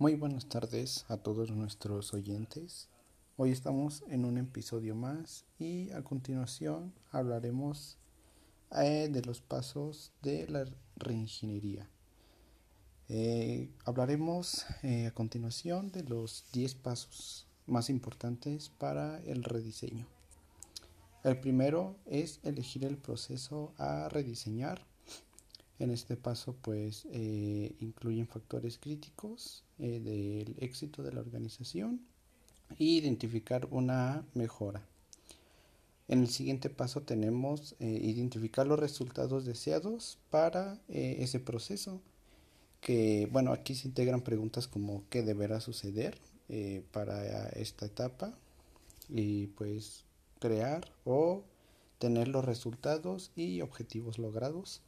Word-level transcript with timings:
Muy 0.00 0.14
buenas 0.14 0.48
tardes 0.48 1.04
a 1.08 1.16
todos 1.16 1.50
nuestros 1.50 2.14
oyentes. 2.14 2.88
Hoy 3.36 3.50
estamos 3.50 4.04
en 4.08 4.24
un 4.24 4.38
episodio 4.38 4.94
más 4.94 5.44
y 5.58 5.90
a 5.90 6.04
continuación 6.04 6.94
hablaremos 7.10 7.98
eh, 8.80 9.08
de 9.10 9.22
los 9.22 9.40
pasos 9.40 10.12
de 10.22 10.46
la 10.46 10.66
reingeniería. 10.94 11.90
Eh, 13.08 13.72
hablaremos 13.84 14.66
eh, 14.84 15.06
a 15.06 15.14
continuación 15.14 15.90
de 15.90 16.04
los 16.04 16.44
10 16.52 16.76
pasos 16.76 17.48
más 17.66 17.90
importantes 17.90 18.68
para 18.68 19.18
el 19.24 19.42
rediseño. 19.42 20.06
El 21.24 21.40
primero 21.40 21.96
es 22.06 22.38
elegir 22.44 22.84
el 22.84 22.98
proceso 22.98 23.74
a 23.78 24.08
rediseñar 24.08 24.86
en 25.78 25.90
este 25.90 26.16
paso, 26.16 26.56
pues 26.60 27.06
eh, 27.12 27.74
incluyen 27.80 28.26
factores 28.26 28.78
críticos 28.78 29.64
eh, 29.78 30.00
del 30.00 30.56
éxito 30.58 31.02
de 31.02 31.12
la 31.12 31.20
organización 31.20 32.00
e 32.78 32.84
identificar 32.84 33.68
una 33.70 34.24
mejora. 34.34 34.82
En 36.08 36.20
el 36.20 36.28
siguiente 36.28 36.70
paso 36.70 37.02
tenemos 37.02 37.76
eh, 37.80 37.86
identificar 37.86 38.66
los 38.66 38.78
resultados 38.78 39.44
deseados 39.44 40.18
para 40.30 40.78
ese 40.88 41.38
proceso. 41.38 42.00
Que 42.80 43.28
bueno, 43.30 43.52
aquí 43.52 43.74
se 43.74 43.88
integran 43.88 44.22
preguntas 44.22 44.68
como 44.68 45.04
qué 45.10 45.22
deberá 45.22 45.60
suceder 45.60 46.18
para 46.92 47.48
esta 47.50 47.84
etapa 47.86 48.38
y 49.10 49.48
pues 49.48 50.04
crear 50.38 50.90
o 51.04 51.42
tener 51.98 52.28
los 52.28 52.44
resultados 52.44 53.32
y 53.36 53.60
objetivos 53.60 54.18
logrados 54.18 54.80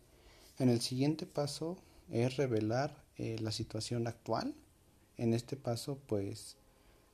en 0.60 0.69
el 0.69 0.80
siguiente 0.80 1.27
paso 1.27 1.78
es 2.10 2.37
revelar 2.37 3.02
eh, 3.16 3.37
la 3.41 3.51
situación 3.51 4.06
actual. 4.06 4.55
En 5.16 5.32
este 5.32 5.56
paso 5.56 5.98
pues 6.06 6.56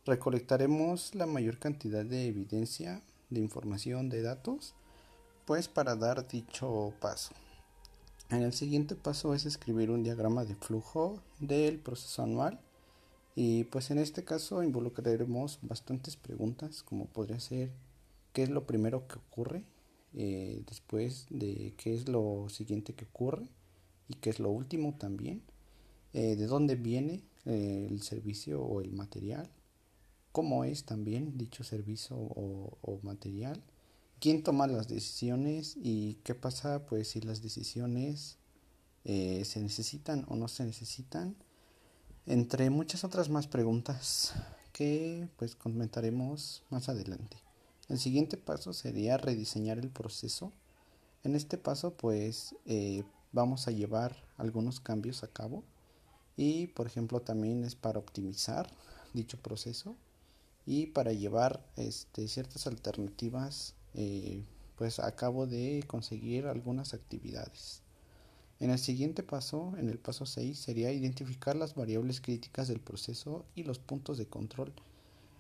recolectaremos 0.05 1.15
la 1.15 1.27
mayor 1.27 1.59
cantidad 1.59 2.05
de 2.05 2.27
evidencia, 2.27 3.03
de 3.31 3.41
información, 3.41 4.09
de 4.09 4.23
datos, 4.23 4.75
pues 5.45 5.69
para 5.69 5.95
dar 5.95 6.27
dicho 6.27 6.93
paso. 7.01 7.35
En 8.31 8.43
el 8.43 8.53
siguiente 8.53 8.97
paso 8.97 9.35
es 9.35 9.47
escribir 9.47 9.91
un 9.91 10.03
diagrama 10.03 10.45
de 10.45 10.57
flujo 10.57 11.23
del 11.39 11.79
proceso 11.79 12.25
anual 12.25 12.61
y 13.37 13.65
pues 13.65 13.93
en 13.93 13.99
este 13.99 14.25
caso 14.25 14.65
involucraremos 14.65 15.61
bastantes 15.63 16.17
preguntas 16.17 16.83
como 16.83 17.07
podría 17.07 17.39
ser 17.39 17.71
qué 18.33 18.43
es 18.43 18.51
lo 18.51 18.67
primero 18.67 19.07
que 19.07 19.19
ocurre, 19.19 19.65
eh, 20.19 20.63
después 20.67 21.27
de 21.29 21.75
qué 21.77 21.95
es 21.95 22.09
lo 22.09 22.47
siguiente 22.49 22.95
que 22.95 23.05
ocurre 23.05 23.51
y 24.09 24.15
qué 24.15 24.31
es 24.31 24.41
lo 24.41 24.51
último 24.51 24.95
también, 24.95 25.43
eh, 26.15 26.37
de 26.37 26.47
dónde 26.47 26.75
viene 26.75 27.23
eh, 27.45 27.87
el 27.91 28.01
servicio 28.03 28.63
o 28.63 28.81
el 28.81 28.93
material, 28.93 29.51
cómo 30.33 30.65
es 30.65 30.85
también 30.85 31.37
dicho 31.37 31.65
servicio 31.65 32.17
o, 32.17 32.99
material, 33.03 33.63
quién 34.19 34.43
toma 34.43 34.67
las 34.67 34.89
decisiones 34.89 35.77
y 35.77 36.15
qué 36.25 36.35
pasa 36.35 36.87
pues 36.87 37.09
si 37.09 37.21
las 37.21 37.43
decisiones 37.43 38.39
se 39.05 39.61
necesitan 39.61 40.25
o 40.29 40.35
no 40.35 40.49
se 40.49 40.65
necesitan, 40.65 41.37
entre 42.27 42.71
muchas 42.71 43.05
otras 43.05 43.29
más 43.29 43.47
preguntas 43.47 44.33
que 44.73 45.29
pues 45.37 45.55
comentaremos 45.55 46.65
más 46.71 46.89
adelante. 46.89 47.46
El 47.89 48.01
siguiente 48.01 48.37
paso 48.37 48.73
sería 48.73 49.17
rediseñar 49.17 49.79
el 49.79 49.91
proceso. 49.91 50.53
En 51.23 51.37
este 51.37 51.57
paso 51.57 51.95
pues 51.95 52.57
eh, 52.65 53.05
vamos 53.31 53.69
a 53.69 53.71
llevar 53.71 54.17
algunos 54.37 54.81
cambios 54.81 55.23
a 55.23 55.29
cabo 55.29 55.63
y 56.37 56.67
por 56.69 56.89
ejemplo 56.89 57.21
también 57.21 57.65
es 57.65 57.77
para 57.77 58.01
optimizar 58.01 58.69
dicho 59.15 59.39
proceso 59.39 59.97
y 60.67 60.87
para 60.87 61.13
llevar 61.13 61.65
este, 61.77 62.27
ciertas 62.27 62.67
alternativas 62.67 63.75
eh, 63.95 64.43
pues 64.77 64.99
a 64.99 65.15
cabo 65.15 65.47
de 65.47 65.85
conseguir 65.87 66.47
algunas 66.47 66.93
actividades. 66.93 67.83
En 68.59 68.71
el 68.71 68.79
siguiente 68.79 69.23
paso, 69.23 69.75
en 69.79 69.91
el 69.91 69.99
paso 69.99 70.27
6, 70.27 70.59
sería 70.59 70.91
identificar 70.91 71.55
las 71.55 71.75
variables 71.75 72.21
críticas 72.21 72.69
del 72.69 72.81
proceso 72.81 73.45
y 73.55 73.63
los 73.63 73.79
puntos 73.79 74.19
de 74.19 74.27
control 74.27 74.73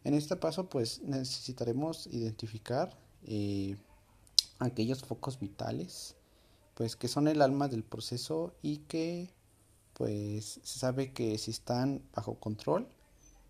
en 0.06 0.14
este 0.14 0.36
paso 0.36 0.68
pues 0.68 1.02
necesitaremos 1.02 2.06
identificar 2.06 2.96
eh, 3.24 3.76
aquellos 4.60 5.02
focos 5.02 5.40
vitales 5.40 6.14
pues 6.74 6.94
que 6.94 7.08
son 7.08 7.26
el 7.26 7.42
alma 7.42 7.66
del 7.66 7.82
proceso 7.82 8.54
y 8.62 8.78
que 8.88 9.34
pues 9.94 10.60
se 10.62 10.78
sabe 10.78 11.12
que 11.12 11.36
si 11.38 11.50
están 11.50 12.02
bajo 12.14 12.38
control 12.38 12.86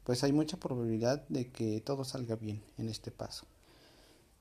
pues 0.05 0.25
hay 0.25 0.33
mucha 0.33 0.57
probabilidad 0.57 1.29
de 1.29 1.51
que 1.53 1.83
todo 1.83 2.05
salga 2.05 2.37
bien 2.37 2.63
en 2.79 2.89
este 2.89 3.11
paso. 3.11 3.45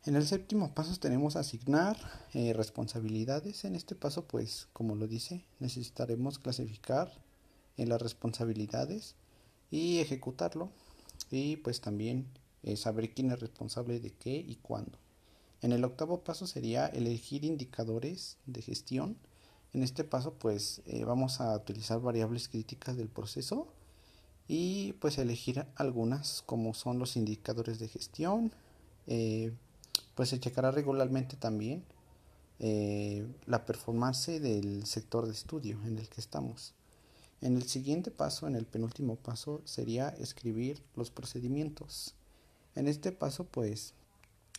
En 0.05 0.15
el 0.15 0.25
séptimo 0.25 0.73
paso 0.73 0.95
tenemos 0.97 1.35
asignar 1.35 1.97
eh, 2.33 2.53
responsabilidades. 2.53 3.65
En 3.65 3.75
este 3.75 3.95
paso, 3.95 4.27
pues, 4.27 4.67
como 4.71 4.93
lo 4.93 5.07
dice, 5.07 5.43
necesitaremos 5.59 6.37
clasificar 6.37 7.11
en 7.77 7.89
las 7.89 7.99
responsabilidades 7.99 9.15
y 9.71 9.97
ejecutarlo 9.97 10.69
y 11.31 11.57
pues 11.57 11.81
también 11.81 12.27
eh, 12.63 12.77
saber 12.77 13.13
quién 13.13 13.31
es 13.31 13.39
responsable 13.39 13.99
de 13.99 14.11
qué 14.11 14.35
y 14.35 14.55
cuándo. 14.55 14.97
En 15.61 15.71
el 15.71 15.83
octavo 15.83 16.23
paso 16.23 16.47
sería 16.47 16.87
elegir 16.87 17.45
indicadores 17.45 18.37
de 18.47 18.61
gestión. 18.61 19.17
En 19.73 19.83
este 19.83 20.03
paso 20.03 20.33
pues 20.33 20.81
eh, 20.85 21.03
vamos 21.03 21.41
a 21.41 21.55
utilizar 21.55 21.99
variables 22.01 22.49
críticas 22.49 22.97
del 22.97 23.07
proceso 23.07 23.67
y 24.47 24.93
pues 24.93 25.17
elegir 25.17 25.65
algunas 25.75 26.41
como 26.43 26.73
son 26.73 26.99
los 26.99 27.15
indicadores 27.17 27.79
de 27.79 27.87
gestión. 27.87 28.51
Eh, 29.07 29.53
pues 30.15 30.29
se 30.29 30.39
checará 30.39 30.71
regularmente 30.71 31.35
también 31.35 31.83
la 32.57 33.65
performance 33.65 34.39
del 34.39 34.85
sector 34.85 35.25
de 35.25 35.33
estudio 35.33 35.77
en 35.85 35.99
el 35.99 36.07
que 36.07 36.21
estamos. 36.21 36.73
En 37.45 37.57
el 37.57 37.67
siguiente 37.67 38.09
paso, 38.09 38.47
en 38.47 38.55
el 38.55 38.65
penúltimo 38.65 39.17
paso, 39.17 39.61
sería 39.65 40.09
escribir 40.09 40.81
los 40.95 41.11
procedimientos. 41.11 42.15
En 42.73 42.87
este 42.87 43.11
paso, 43.11 43.43
pues, 43.43 43.93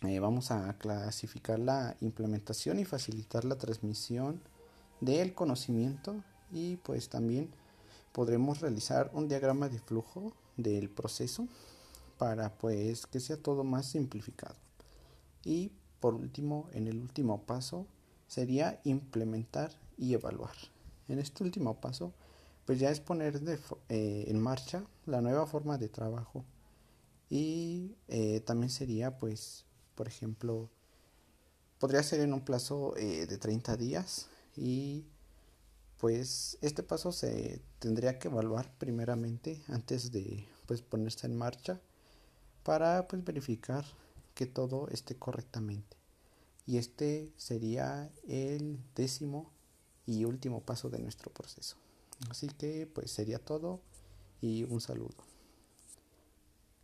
eh, 0.06 0.20
vamos 0.20 0.52
a 0.52 0.72
clasificar 0.78 1.58
la 1.58 1.97
implementación 2.00 2.78
y 2.78 2.84
facilitar 2.84 3.44
la 3.44 3.58
transmisión 3.58 4.41
del 5.00 5.34
conocimiento 5.34 6.22
y 6.52 6.76
pues 6.76 7.08
también 7.08 7.50
podremos 8.12 8.60
realizar 8.60 9.10
un 9.14 9.26
diagrama 9.26 9.68
de 9.68 9.80
flujo 9.80 10.32
del 10.56 10.88
proceso 10.88 11.48
para 12.18 12.56
pues 12.56 13.08
que 13.08 13.18
sea 13.18 13.36
todo 13.36 13.64
más 13.64 13.86
simplificado. 13.86 14.54
Y 15.44 15.72
por 15.98 16.14
último, 16.14 16.68
en 16.72 16.86
el 16.86 17.00
último 17.00 17.42
paso 17.42 17.88
sería 18.28 18.80
implementar 18.84 19.72
y 19.98 20.14
evaluar. 20.14 20.54
En 21.08 21.18
este 21.18 21.42
último 21.42 21.80
paso 21.80 22.12
pues 22.66 22.81
ya 22.81 22.91
es 22.91 23.00
poner 23.00 23.41
eh, 23.88 24.25
en 24.28 24.41
marcha 24.41 24.84
la 25.06 25.21
nueva 25.22 25.47
forma 25.47 25.78
de 25.78 25.88
trabajo. 25.88 26.44
Y 27.31 27.97
eh, 28.09 28.41
también 28.41 28.71
sería, 28.71 29.19
pues, 29.19 29.65
por 29.94 30.09
ejemplo, 30.09 30.69
podría 31.78 32.03
ser 32.03 32.21
en 32.21 32.32
un 32.32 32.44
plazo 32.44 32.97
eh, 32.97 33.27
de 33.27 33.38
30 33.38 33.77
días 33.77 34.28
y 34.56 35.04
pues 35.99 36.59
este 36.60 36.82
paso 36.82 37.12
se 37.12 37.62
tendría 37.78 38.19
que 38.19 38.28
evaluar 38.28 38.71
primeramente 38.78 39.62
antes 39.69 40.12
de 40.12 40.47
pues 40.66 40.83
ponerse 40.83 41.27
en 41.27 41.37
marcha 41.37 41.81
para 42.62 43.06
pues 43.09 43.25
verificar 43.25 43.84
que 44.34 44.47
todo 44.47 44.88
esté 44.88 45.16
correctamente. 45.16 45.97
Y 46.66 46.78
este 46.78 47.33
sería 47.37 48.10
el 48.27 48.78
décimo 48.94 49.50
y 50.04 50.25
último 50.25 50.62
paso 50.62 50.91
de 50.91 50.98
nuestro 50.98 51.33
proceso. 51.33 51.77
Así 52.31 52.49
que 52.49 52.87
pues 52.87 53.10
sería 53.10 53.38
todo 53.38 53.81
y 54.41 54.65
un 54.65 54.80
saludo. 54.80 55.26